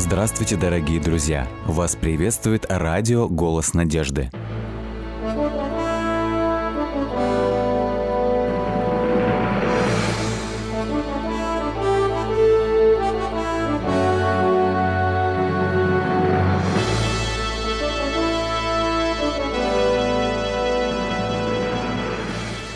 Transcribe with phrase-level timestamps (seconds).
[0.00, 1.46] Здравствуйте, дорогие друзья!
[1.66, 4.30] Вас приветствует радио «Голос надежды».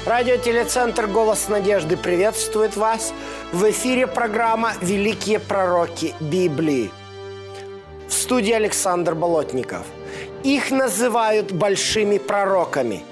[0.04, 3.14] Радиотелецентр «Голос надежды» приветствует вас.
[3.50, 6.90] В эфире программа «Великие пророки Библии».
[8.24, 9.84] Студии Александр Болотников.
[10.44, 13.02] Их называют большими пророками.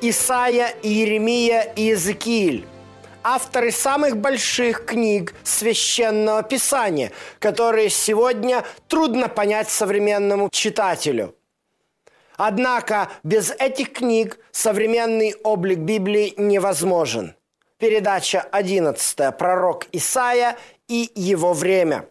[0.00, 2.66] Исаия, Иеремия и Иезекииль–
[3.22, 11.36] авторы самых больших книг Священного Писания, которые сегодня трудно понять современному читателю–
[12.36, 17.34] Однако без этих книг современный облик Библии невозможен.
[17.78, 19.36] Передача 11.
[19.36, 22.08] Пророк Исаия и его время.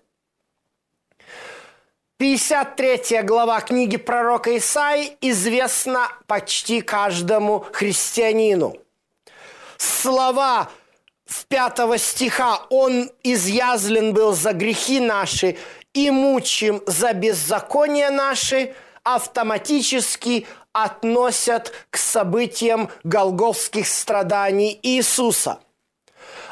[2.20, 8.74] 53 глава книги пророка Исаи известна почти каждому христианину.
[9.78, 10.68] Слова
[11.28, 15.58] в 5 стиха «Он изъязлен был за грехи наши
[15.94, 18.74] и мучим за беззаконие наши»–
[19.04, 25.60] автоматически относят к событиям голговских страданий Иисуса.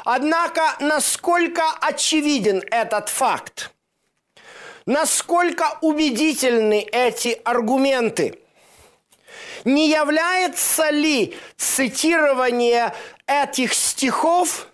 [0.04, 3.75] Однако, насколько очевиден этот факт?
[4.86, 8.38] Насколько убедительны эти аргументы?
[9.64, 12.94] Не является ли цитирование
[13.26, 14.68] этих стихов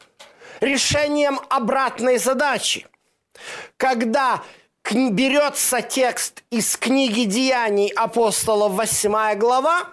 [0.61, 2.87] решением обратной задачи?
[3.79, 4.43] Когда
[4.93, 9.87] берется текст из книги Деяний апостолов 8 глава,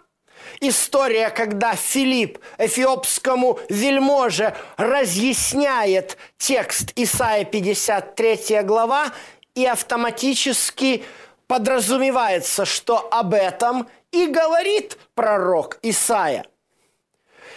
[0.60, 9.14] история, когда Филипп эфиопскому вельможе разъясняет текст Исаия 53 глава,
[9.56, 11.04] и автоматически
[11.48, 16.46] подразумевается, что об этом и говорит пророк Исаия.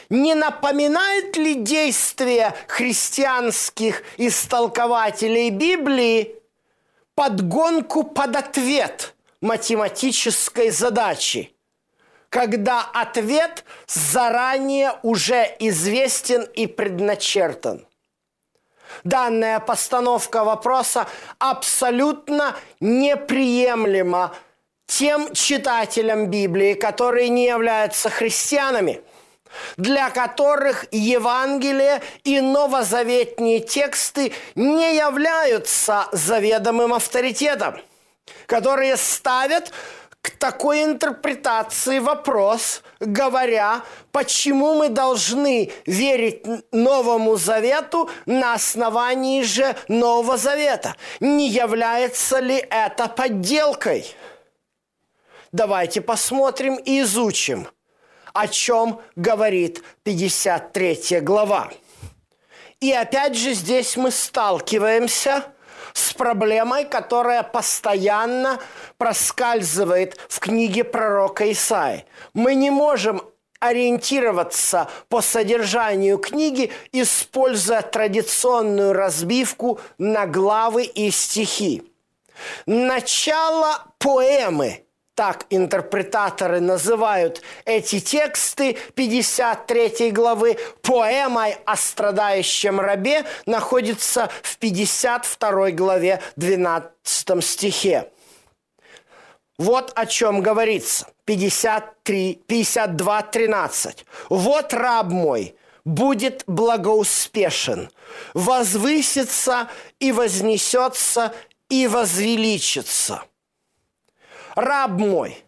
[0.08, 6.36] Не напоминает ли действие христианских истолкователей Библии
[7.14, 11.54] подгонку под ответ математической задачи,
[12.28, 17.86] когда ответ заранее уже известен и предначертан.
[19.04, 21.06] Данная постановка вопроса
[21.38, 24.34] абсолютно неприемлема
[24.86, 29.00] тем читателям Библии, которые не являются христианами–
[29.76, 37.80] для которых Евангелие и новозаветные тексты не являются заведомым авторитетом,
[38.46, 39.72] которые ставят
[40.22, 50.36] к такой интерпретации вопрос, говоря, почему мы должны верить Новому Завету на основании же Нового
[50.36, 50.96] Завета.
[51.20, 54.14] Не является ли это подделкой?
[55.50, 57.68] Давайте посмотрим и изучим–
[58.32, 61.70] о чем говорит 53 глава.
[62.80, 65.51] И опять же здесь мы сталкиваемся
[65.92, 68.60] с проблемой, которая постоянно
[68.98, 72.04] проскальзывает в книге пророка Исаи.
[72.34, 73.22] Мы не можем
[73.60, 81.84] ориентироваться по содержанию книги, используя традиционную разбивку на главы и стихи.
[82.66, 84.84] Начало поэмы
[85.14, 96.22] так интерпретаторы называют эти тексты 53 главы, поэмой о страдающем рабе находится в 52 главе
[96.36, 98.10] 12 стихе.
[99.58, 101.06] Вот о чем говорится.
[101.24, 104.06] 53, 52, 13.
[104.28, 107.90] «Вот раб мой, будет благоуспешен,
[108.34, 109.68] возвысится
[110.00, 111.32] и вознесется
[111.68, 113.22] и возвеличится»
[114.54, 115.44] раб мой.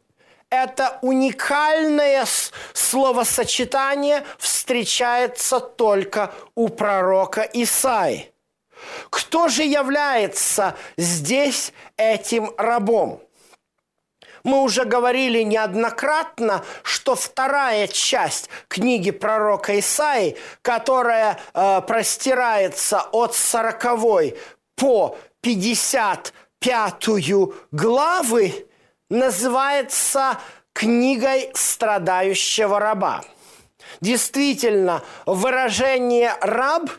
[0.50, 2.26] Это уникальное
[2.72, 8.30] словосочетание встречается только у пророка Исаи.
[9.10, 13.20] Кто же является здесь этим рабом?
[14.44, 24.36] Мы уже говорили неоднократно, что вторая часть книги пророка Исаи, которая э, простирается от 40
[24.76, 27.08] по 55
[27.72, 28.66] главы,
[29.10, 30.38] называется
[30.72, 33.24] книгой страдающего раба.
[34.00, 36.90] Действительно, выражение «раб»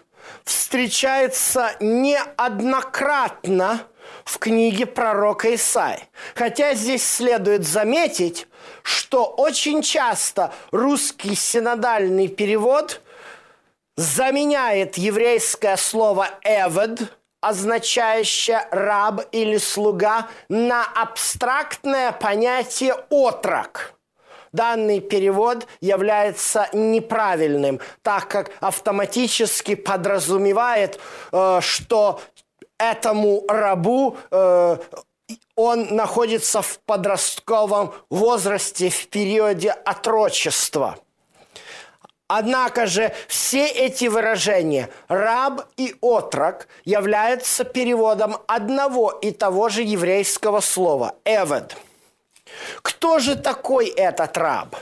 [0.43, 3.87] встречается неоднократно
[4.23, 5.99] в книге пророка Исаи.
[6.35, 8.47] Хотя здесь следует заметить,
[8.81, 13.01] что очень часто русский синодальный перевод
[13.97, 17.11] заменяет еврейское слово «эвед»,
[17.47, 23.93] означающее раб или слуга, на абстрактное понятие отрок.
[24.51, 30.99] Данный перевод является неправильным, так как автоматически подразумевает,
[31.31, 32.21] э, что
[32.77, 34.77] этому рабу э,
[35.55, 40.97] он находится в подростковом возрасте в периоде отрочества.
[42.27, 50.59] Однако же все эти выражения «раб» и «отрок» являются переводом одного и того же еврейского
[50.59, 51.77] слова «эвед».
[52.81, 54.75] Кто же такой этот раб?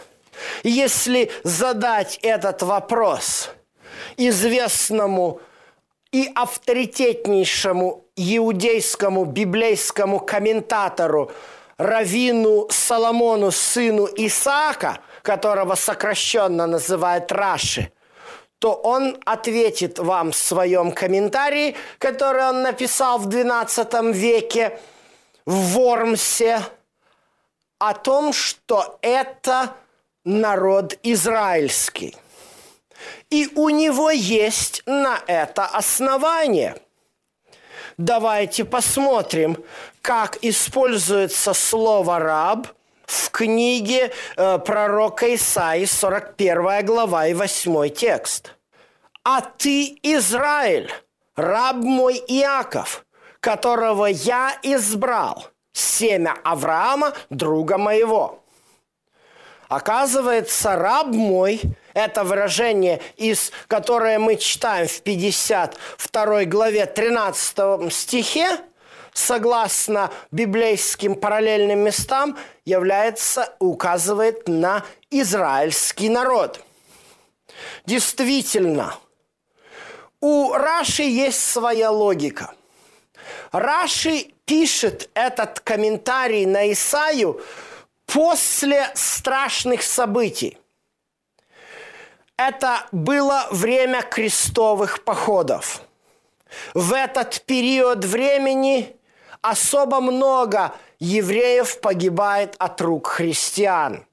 [0.63, 3.49] Если задать этот вопрос
[4.15, 5.41] известному
[6.11, 11.31] и авторитетнейшему иудейскому библейскому комментатору
[11.77, 17.91] Равину Соломону, сыну Исаака, которого сокращенно называют Раши,
[18.59, 24.79] то он ответит вам в своем комментарии, который он написал в XII веке
[25.45, 26.61] в Вормсе,
[27.79, 29.73] о том, что это
[30.23, 32.15] народ израильский.
[33.29, 36.77] И у него есть на это основание.
[37.97, 39.61] Давайте посмотрим,
[40.01, 42.67] как используется слово «раб»
[43.05, 48.55] в книге э, пророка Исаии, 41 глава и 8 текст.
[49.23, 50.91] «А ты, Израиль,
[51.35, 53.05] раб мой Иаков,
[53.39, 58.43] которого я избрал, семя Авраама, друга моего».
[59.69, 61.59] Оказывается, раб мой–
[61.95, 68.59] это выражение, из, которое мы читаем в 52 главе 13 стихе,
[69.13, 76.61] согласно библейским параллельным местам, является, указывает на израильский народ.
[77.85, 78.95] Действительно,
[80.19, 82.53] у Раши есть своя логика.
[83.51, 87.41] Раши пишет этот комментарий на Исаию–
[88.13, 90.57] после страшных событий.
[92.37, 95.81] Это было время крестовых походов.
[96.73, 98.95] В этот период времени
[99.43, 104.05] особо много евреев погибает от рук христиан.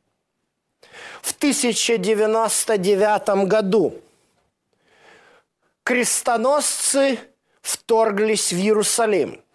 [1.22, 3.94] В 1099 году
[5.84, 7.18] крестоносцы
[7.62, 9.40] вторглись в Иерусалим–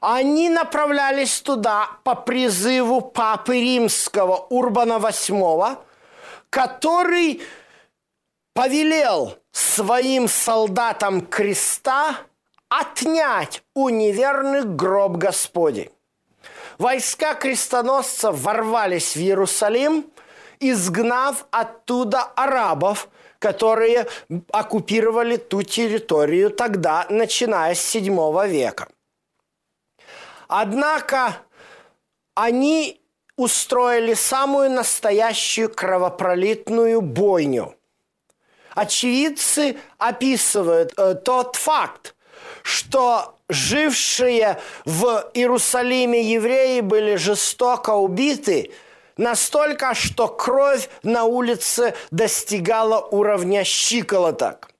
[0.00, 5.78] они направлялись туда по призыву Папы Римского Урбана VIII,
[6.50, 7.42] который
[8.52, 12.16] повелел своим солдатам креста
[12.68, 15.90] отнять у неверных гроб Господи.
[16.78, 20.06] Войска крестоносцев ворвались в Иерусалим,
[20.60, 23.08] изгнав оттуда арабов,
[23.38, 24.06] которые
[24.50, 28.88] оккупировали ту территорию тогда, начиная с VII века.
[30.48, 31.36] Однако
[32.34, 33.00] они
[33.36, 37.74] устроили самую настоящую кровопролитную бойню.
[38.74, 42.15] Очевидцы описывают э, тот факт,
[42.62, 48.72] что жившие в Иерусалиме евреи были жестоко убиты
[49.16, 54.70] настолько, что кровь на улице достигала уровня щиколоток–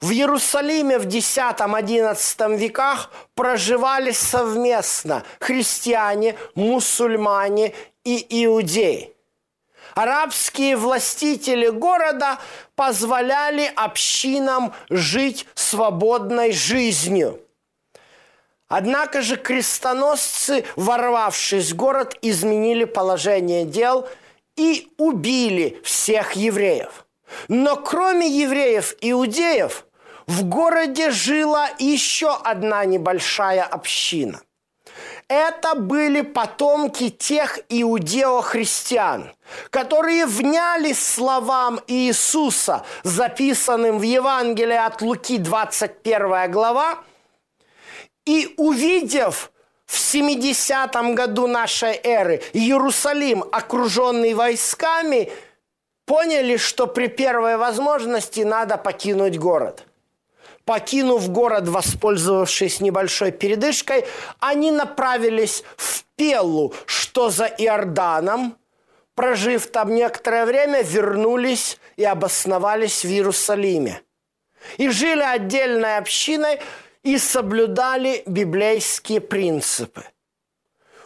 [0.00, 7.72] в Иерусалиме в X-XI веках проживали совместно христиане, мусульмане
[8.04, 9.15] и иудеи.
[9.96, 12.38] Арабские властители города
[12.74, 17.40] позволяли общинам жить свободной жизнью.
[18.68, 24.06] Однако же крестоносцы, ворвавшись в город, изменили положение дел
[24.54, 27.06] и убили всех евреев.
[27.48, 29.86] Но кроме евреев, иудеев,
[30.26, 34.42] в городе жила еще одна небольшая община.
[35.28, 39.32] Это были потомки тех иудео-христиан,
[39.70, 47.00] которые вняли словам Иисуса, записанным в Евангелии от Луки 21 глава,
[48.24, 49.50] и увидев
[49.84, 55.32] в 70 году нашей эры Иерусалим, окруженный войсками,
[56.04, 59.85] поняли, что при первой возможности надо покинуть город–
[60.66, 64.04] Покинув город, воспользовавшись небольшой передышкой,
[64.40, 68.58] они направились в Пеллу, что за Иорданом.
[69.14, 74.02] Прожив там некоторое время, вернулись и обосновались в Иерусалиме.
[74.76, 76.60] И жили отдельной общиной
[77.04, 80.04] и соблюдали библейские принципы.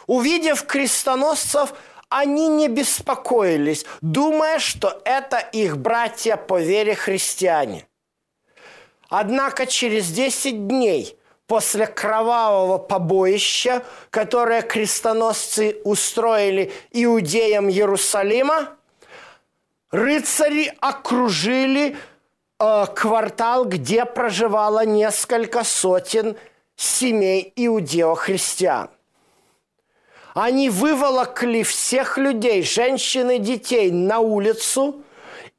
[0.07, 1.75] Увидев крестоносцев,
[2.09, 7.85] они не беспокоились, думая, что это их братья по вере христиане–
[9.11, 18.69] Однако через 10 дней после кровавого побоища, которое крестоносцы устроили иудеям Иерусалима,
[19.91, 21.97] рыцари окружили
[22.57, 26.37] э, квартал, где проживало несколько сотен
[26.77, 28.89] семей иудео-христиан.
[30.33, 35.03] Они выволокли всех людей, женщин и детей на улицу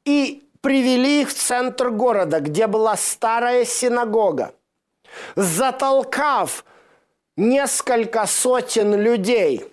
[0.05, 4.55] и привели их в центр города, где была старая синагога.
[5.35, 6.63] Затолкав
[7.35, 9.65] несколько сотен людей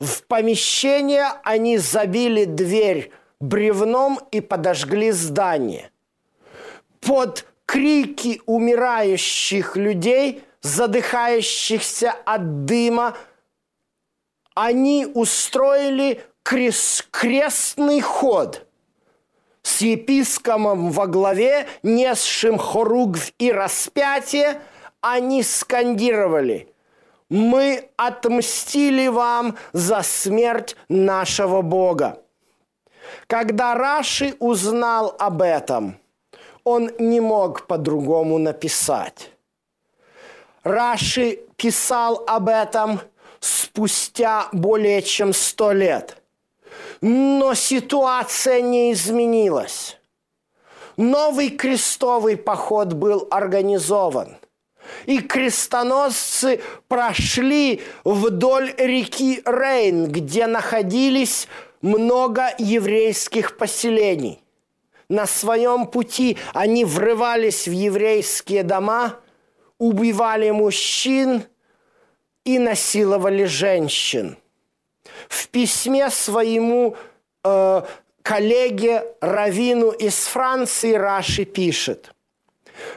[0.00, 5.90] в помещение, они забили дверь бревном и подожгли здание.
[7.00, 13.16] Под крики умирающих людей, задыхающихся от дыма,
[14.54, 18.65] они устроили крест, крестный ход
[19.66, 24.60] с епископом во главе, несшим хоругвь и распятие,
[25.00, 26.72] они скандировали
[27.28, 32.22] «Мы отмстили вам за смерть нашего Бога».
[33.26, 35.98] Когда Раши узнал об этом,
[36.62, 39.32] он не мог по-другому написать.
[40.62, 43.00] Раши писал об этом
[43.40, 46.22] спустя более чем сто лет.
[47.00, 49.98] Но ситуация не изменилась.
[50.96, 54.36] Новый крестовый поход был организован.
[55.04, 61.48] И крестоносцы прошли вдоль реки Рейн, где находились
[61.82, 64.40] много еврейских поселений.
[65.08, 69.16] На своем пути они врывались в еврейские дома,
[69.78, 71.42] убивали мужчин
[72.44, 74.36] и насиловали женщин.
[75.28, 76.96] В письме своему
[77.44, 77.82] э,
[78.22, 82.12] коллеге Равину из Франции Раши пишет,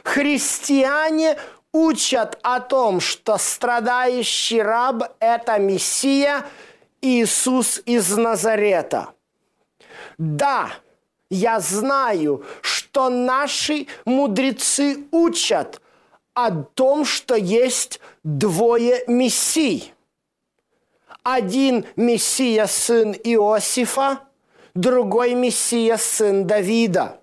[0.04, 1.38] «Христиане
[1.72, 6.44] учат о том, что страдающий раб– это Мессия–
[7.02, 9.14] Иисус из Назарета.
[10.18, 10.70] Да,
[11.30, 15.80] я знаю, что наши мудрецы учат
[16.34, 19.94] о том, что есть двое мессий.
[21.32, 24.20] Один мессия сын Иосифа,
[24.74, 27.20] другой мессия сын Давида.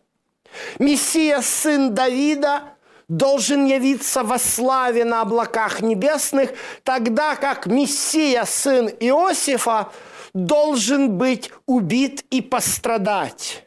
[0.79, 2.63] Мессия сын Давида–
[3.07, 6.51] должен явиться во славе на облаках небесных,
[6.83, 9.91] тогда как Мессия, сын Иосифа,
[10.33, 13.66] должен быть убит и пострадать.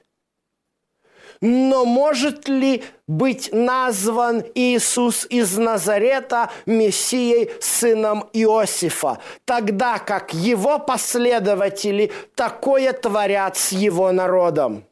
[1.40, 12.12] Но может ли быть назван Иисус из Назарета Мессией, сыном Иосифа, тогда как его последователи
[12.34, 14.84] такое творят с его народом?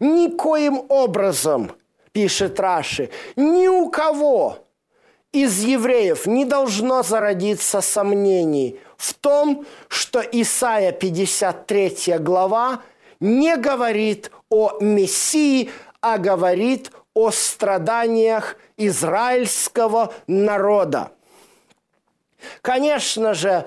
[0.00, 1.72] Никоим образом–
[2.14, 4.58] пишет Раши, ни у кого
[5.32, 12.80] из евреев не должно зародиться сомнений в том, что Исаия 53 глава
[13.18, 15.70] не говорит о Мессии,
[16.00, 21.10] а говорит о страданиях израильского народа.
[22.62, 23.66] Конечно же,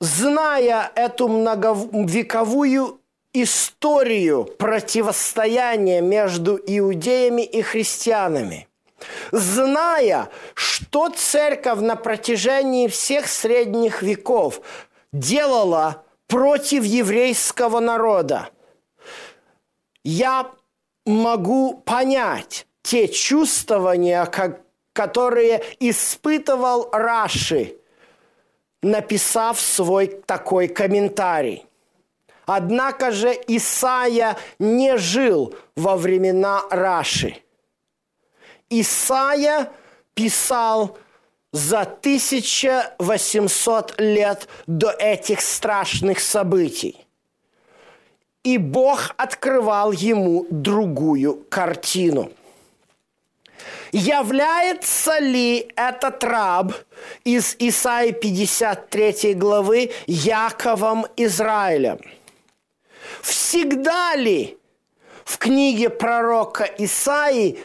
[0.00, 3.00] зная эту многовековую
[3.34, 8.68] историю противостояния между иудеями и христианами,
[9.32, 14.60] зная, что церковь на протяжении всех средних веков
[15.12, 18.50] делала против еврейского народа,
[20.08, 20.50] я
[21.04, 24.26] могу понять те чувствования,
[24.94, 27.74] которые испытывал Раши,
[28.82, 31.66] написав свой такой комментарий.
[32.46, 37.36] Однако же Исаия не жил во времена Раши.
[38.70, 39.70] Исаия
[40.14, 40.96] писал
[41.52, 47.07] за 1800 лет до этих страшных событий.
[48.48, 52.30] И Бог открывал ему другую картину.
[53.92, 56.72] Является ли этот раб
[57.24, 61.98] из Исаии 53 главы Яковом Израилем–
[63.22, 64.58] Всегда ли
[65.24, 67.58] в книге пророка Исаи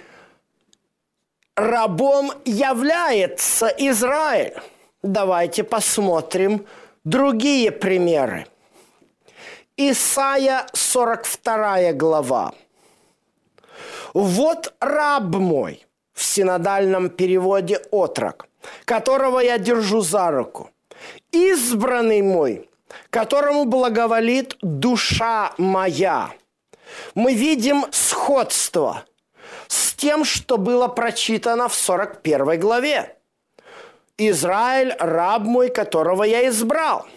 [1.56, 4.56] рабом является Израиль?
[5.02, 6.66] Давайте посмотрим
[7.04, 8.48] другие примеры.
[9.78, 12.54] Исайя 42 глава.
[14.14, 18.48] «Вот раб мой» в синодальном переводе «отрок»,
[18.86, 20.70] которого я держу за руку,
[21.32, 22.70] «избранный мой,
[23.10, 26.30] которому благоволит душа моя.
[27.16, 29.06] Мы видим сходство
[29.68, 33.18] с тем, что было прочитано в 41 главе.
[34.20, 37.08] «Израиль– раб мой, которого я избрал».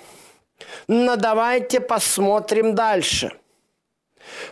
[0.88, 3.32] Но давайте посмотрим дальше.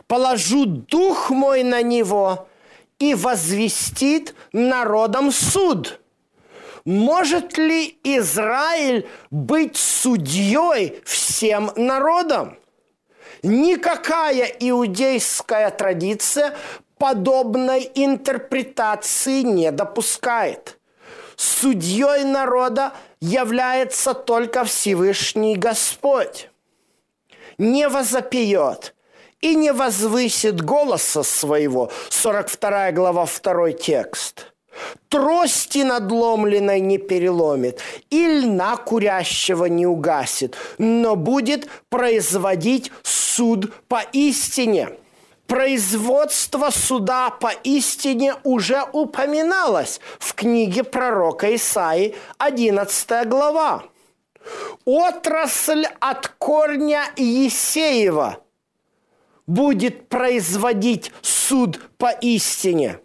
[0.07, 2.49] «Положу дух мой на него
[2.99, 6.01] и возвестит народом суд».
[6.85, 12.59] Может ли Израиль быть судьей всем народам?
[13.43, 16.55] Никакая иудейская традиция
[16.99, 20.79] подобной интерпретации не допускает.
[21.37, 22.93] Судьей народа
[23.25, 26.51] является только Всевышний Господь.
[27.57, 28.95] Не возопьет
[29.41, 31.91] и не возвысит голоса своего.
[32.11, 34.51] 42 глава, 2 текст–
[35.09, 44.91] трости надломленной не переломит, и льна курящего не угасит, но будет производить суд по истине.
[45.47, 53.85] Производство суда по истине уже упоминалось в книге пророка Исаи, 11 глава.
[54.85, 58.39] Отрасль от корня Есеева
[59.47, 62.99] будет производить суд по истине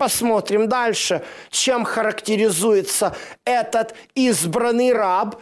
[0.00, 5.36] Посмотрим дальше, чем характеризуется этот избранный раб,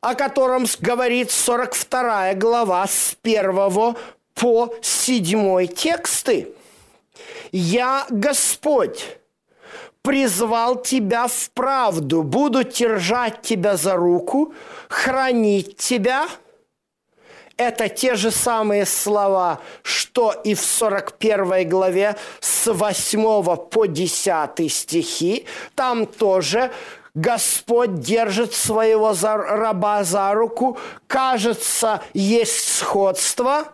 [0.00, 3.94] о котором говорит 42 глава с 1
[4.34, 6.54] по 7 тексты.
[7.52, 9.18] «Я Господь,
[10.02, 14.54] призвал тебя в правду, буду держать тебя за руку,
[14.88, 16.28] хранить тебя–
[17.56, 25.46] это те же самые слова, что и в 41 главе с 8 по 10 стихи.
[25.74, 26.72] Там тоже
[27.14, 30.78] Господь держит своего раба за руку.
[31.06, 33.68] Кажется, есть сходство.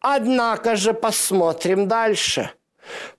[0.00, 2.50] Однако же посмотрим дальше.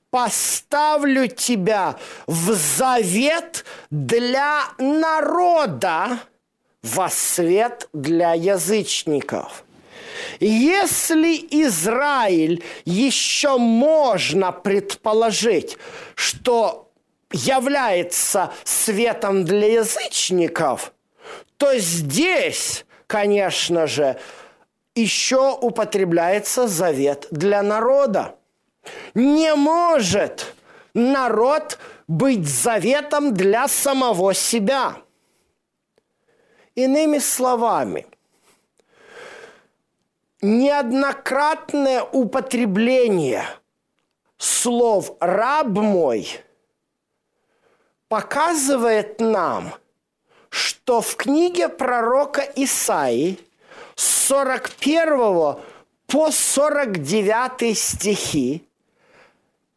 [0.10, 1.96] «Поставлю тебя
[2.28, 6.20] в завет для народа,
[6.84, 9.64] во свет для язычников».
[10.40, 15.78] Если Израиль еще можно предположить,
[16.16, 16.92] что
[17.32, 20.94] является светом для язычников,
[21.58, 24.20] то здесь, конечно же,
[24.96, 28.36] еще употребляется завет для народа.
[29.14, 30.54] Не может
[30.94, 31.78] народ
[32.08, 34.98] быть заветом для самого себя.
[36.76, 38.08] Иными словами,
[40.42, 43.46] неоднократное употребление
[44.38, 46.28] слов «раб мой»
[48.08, 49.74] показывает нам,
[50.50, 53.40] что в книге пророка Исаи
[54.02, 55.58] с 41
[56.08, 58.68] по 49 стихи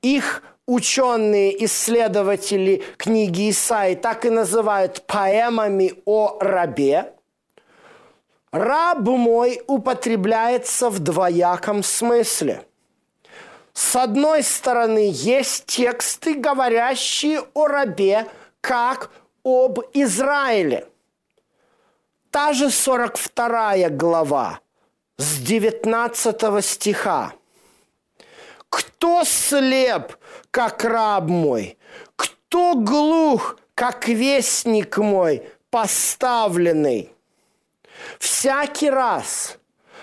[0.01, 7.13] их ученые исследователи книги Исаи так и называют поэмами о рабе–
[8.55, 12.65] Раб мой употребляется в двояком смысле.
[13.73, 18.29] С одной стороны, есть тексты, говорящие о рабе,
[18.61, 19.11] как
[19.45, 20.87] об Израиле.
[22.35, 24.59] Та же 42 глава
[25.19, 27.33] с 19 стиха.
[28.69, 30.17] «Кто слеп,
[30.51, 31.79] как раб мой?
[32.17, 37.13] Кто глух, как вестник мой, поставленный?»
[38.19, 39.59] Всякий раз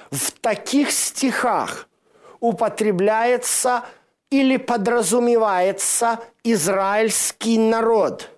[0.09, 1.89] в таких стихах
[2.39, 3.83] употребляется
[4.29, 8.29] или подразумевается израильский народ.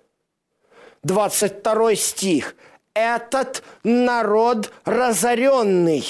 [1.04, 2.56] 22 стих.
[2.94, 6.04] Этот народ разоренный.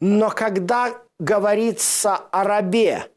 [0.00, 3.10] Но когда говорится о рабе,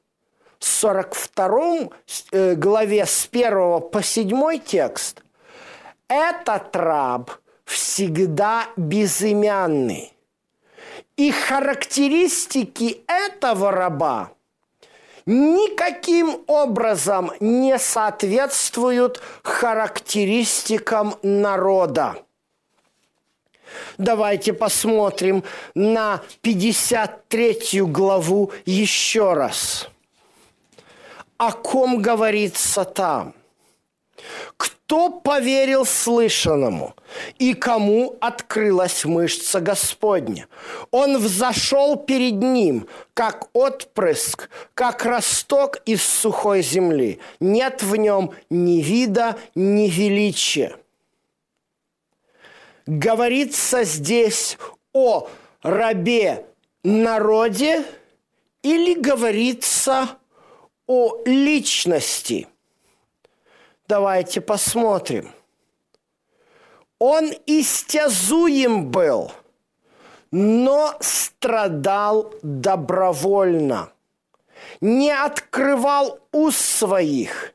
[0.60, 1.90] 42
[2.32, 5.22] э, главе с 1 по 7 текст,
[6.08, 7.32] этот раб–
[7.68, 10.14] всегда безымянный.
[11.18, 14.32] И характеристики этого раба
[15.28, 22.16] никаким образом не соответствуют характеристикам народа.
[23.98, 25.44] Давайте посмотрим
[25.76, 29.90] на 53 главу еще раз.
[31.38, 33.34] О ком говорится там?
[34.88, 36.96] Кто поверил слышанному,
[37.40, 40.48] и кому открылась мышца Господня?
[40.92, 47.20] Он взошел перед ним, как отпрыск, как росток из сухой земли.
[47.42, 50.78] Нет в нем ни вида, ни величия.
[52.86, 54.58] Говорится здесь
[54.94, 55.28] о
[55.62, 56.46] рабе
[56.84, 57.84] народе
[58.64, 60.18] или говорится
[60.88, 62.48] о личности.
[63.88, 65.32] Давайте посмотрим.
[67.00, 69.32] Он истязуем был,
[70.30, 73.90] но страдал добровольно.
[74.82, 77.54] Не открывал уст своих.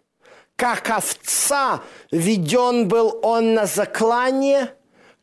[0.57, 4.75] Как овца веден был он на заклание,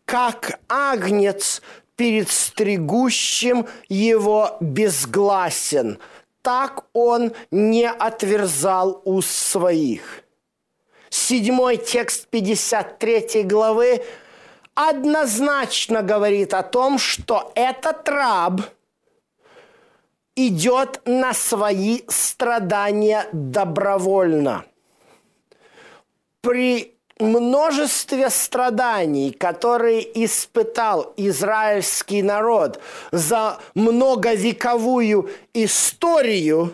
[0.05, 1.63] как агнец
[1.95, 5.97] перед стригущим его безгласен.
[6.43, 10.23] Так он не отверзал уст своих.
[11.09, 14.03] Седьмой текст 53 главы
[14.75, 18.61] однозначно говорит о том, что этот раб
[20.35, 24.65] идет на свои страдания добровольно.
[26.41, 32.79] При множестве страданий, которые испытал израильский народ
[33.11, 36.73] за многовековую историю,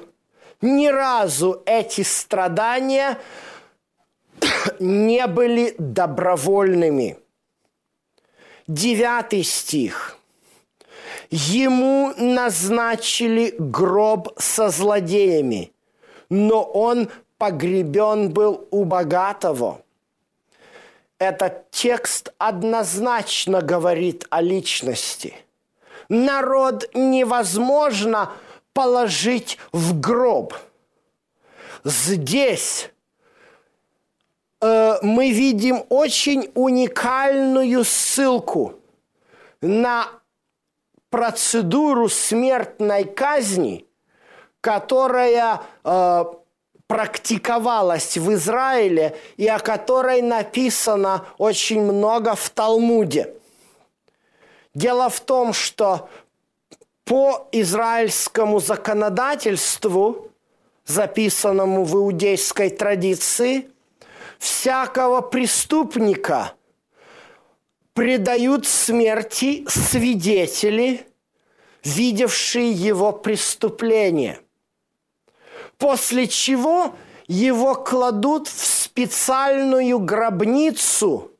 [0.61, 3.17] ни разу эти страдания
[4.79, 7.17] не были добровольными.
[8.67, 10.17] Девятый стих.
[11.29, 15.71] Ему назначили гроб со злодеями,
[16.29, 19.81] но он погребен был у богатого–
[21.17, 25.33] этот текст однозначно говорит о личности.
[26.09, 28.33] Народ невозможно
[28.73, 30.53] положить в гроб.
[31.85, 32.89] Здесь
[34.65, 38.73] э, мы видим очень уникальную ссылку
[39.61, 40.07] на
[41.09, 43.85] процедуру смертной казни,
[44.61, 46.25] которая э,
[46.87, 53.33] практиковалась в Израиле и о которой написано очень много в Талмуде.
[54.73, 56.09] Дело в том, что
[57.05, 60.31] по израильскому законодательству,
[60.85, 63.69] записанному в иудейской традиции,
[64.39, 66.53] всякого преступника
[67.93, 71.07] предают смерти свидетели,
[71.83, 74.39] видевшие его преступление–
[75.77, 76.95] после чего
[77.27, 81.31] его кладут в специальную гробницу,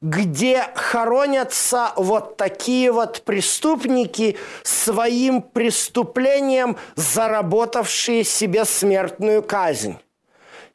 [0.00, 9.98] где хоронятся вот такие вот преступники своим преступлением, заработавшие себе смертную казнь.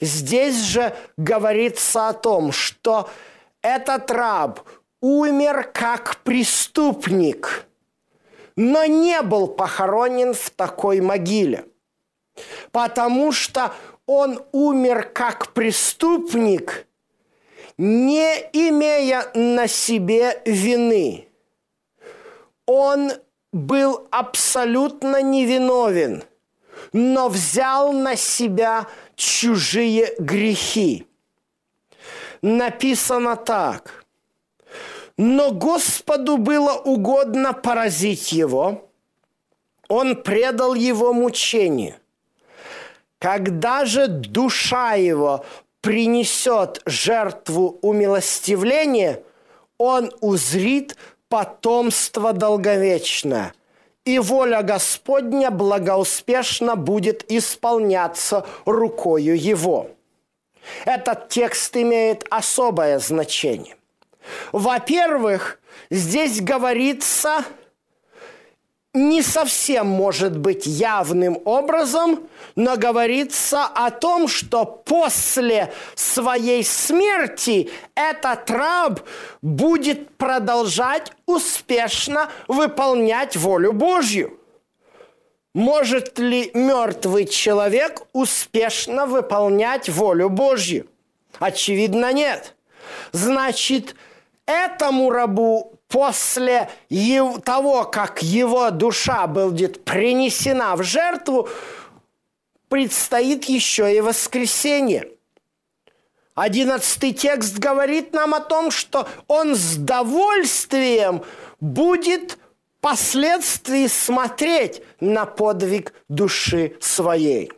[0.05, 3.09] Здесь же говорится о том, что
[3.61, 4.61] этот раб
[5.01, 7.65] умер как преступник,
[8.55, 11.65] но не был похоронен в такой могиле–
[12.71, 13.73] потому что
[14.05, 16.87] он умер как преступник,
[17.77, 21.27] не имея на себе вины.
[22.65, 23.11] Он
[23.51, 26.23] был абсолютно невиновен,
[26.93, 31.07] но взял на себя чужие грехи.
[32.41, 34.05] Написано так.
[35.17, 38.89] Но Господу было угодно поразить его.
[39.87, 41.95] Он предал его мучению–
[43.25, 45.45] когда же душа его
[45.81, 49.23] принесет жертву умилостивления,
[49.79, 50.95] он узрит
[51.27, 53.53] потомство долговечное,
[54.05, 59.89] и воля Господня благоуспешно будет исполняться рукою его.
[60.85, 63.75] Этот текст имеет особое значение.
[64.51, 67.43] Во-первых, здесь говорится–
[68.95, 78.49] не совсем может быть явным образом, но говорится о том, что после своей смерти этот
[78.49, 79.01] раб
[79.41, 84.39] будет продолжать успешно выполнять волю Божью.
[85.53, 90.87] Может ли мертвый человек успешно выполнять волю Божью?
[91.39, 92.55] Очевидно, нет.
[93.11, 93.95] Значит,
[94.45, 96.69] этому рабу после
[97.45, 101.47] того, как его душа будет принесена в жертву,
[102.67, 105.09] предстоит еще и воскресенье.
[106.33, 111.23] Одиннадцатый текст говорит нам о том, что он с довольствием
[111.61, 112.37] будет
[112.79, 117.53] впоследствии смотреть на подвиг души своей.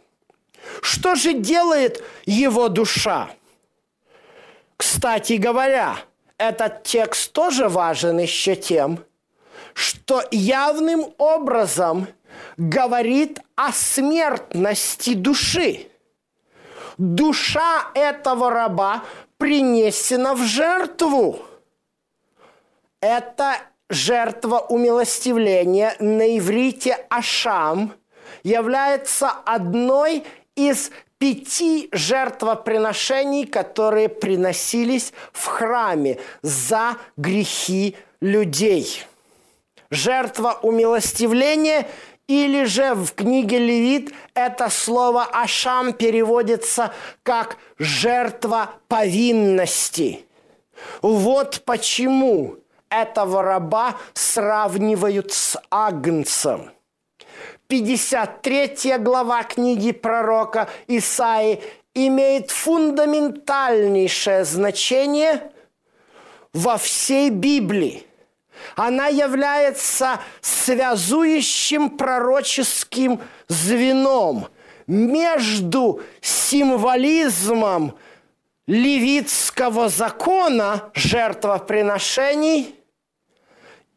[0.84, 3.32] Что же делает его душа?
[4.78, 5.97] Кстати говоря,
[6.38, 9.04] этот текст тоже важен еще тем,
[9.73, 12.08] что явным образом
[12.58, 15.88] говорит о смертности души.
[16.97, 19.04] Душа этого раба
[19.38, 21.39] принесена в жертву.
[23.02, 23.58] Это
[23.89, 27.93] жертва умилостивления на иврите Ашам
[28.43, 30.23] является одной
[30.56, 39.03] из пяти жертвоприношений, которые приносились в храме за грехи людей.
[39.89, 41.88] Жертва умилостивления
[42.27, 50.25] или же в книге Левит это слово «ашам» переводится как «жертва повинности».
[51.01, 52.58] Вот почему
[52.89, 56.71] этого раба сравнивают с агнцем.
[57.67, 61.62] 53 глава книги пророка Исаи
[61.93, 65.51] имеет фундаментальнейшее значение
[66.53, 68.06] во всей Библии.
[68.75, 74.47] Она является связующим пророческим звеном
[74.88, 77.97] между символизмом
[78.65, 82.75] левитского закона жертвоприношений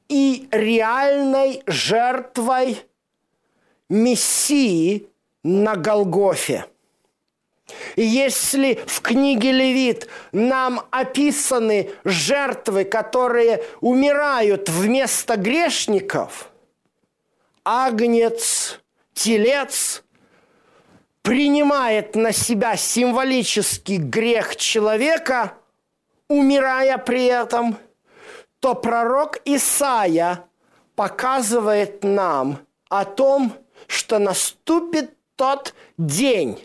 [0.08, 2.82] и реальной жертвой
[3.90, 5.08] Мессии
[5.42, 6.66] на Голгофе.
[7.96, 16.50] Если в книге Левит нам описаны жертвы, которые умирают вместо грешников,
[17.64, 18.80] агнец,
[19.12, 20.02] телец
[21.22, 25.54] принимает на себя символический грех человека,
[26.28, 27.76] умирая при этом,
[28.60, 30.44] то пророк Исаия
[30.94, 33.52] показывает нам о том,
[33.90, 36.62] что наступит тот день,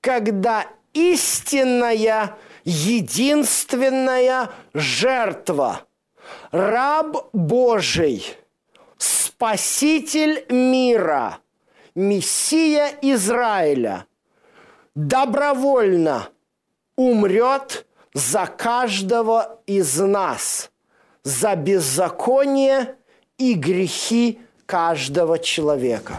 [0.00, 5.86] когда истинная, единственная жертва,
[6.50, 8.36] раб Божий,
[8.96, 11.38] Спаситель мира,
[11.94, 14.06] Мессия Израиля,
[14.96, 16.30] добровольно
[16.96, 20.72] умрет за каждого из нас,
[21.22, 22.96] за беззаконие
[23.36, 26.16] и грехи каждого человека.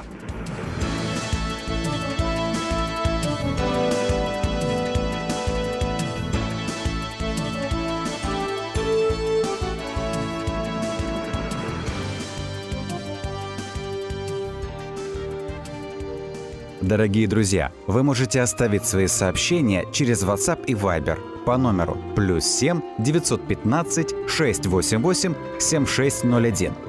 [16.82, 22.82] Дорогие друзья, вы можете оставить свои сообщения через WhatsApp и Viber по номеру плюс 7
[22.98, 26.89] 915 688 7601